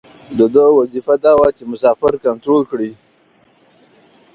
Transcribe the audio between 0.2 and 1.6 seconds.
د ده وظیفه دا وه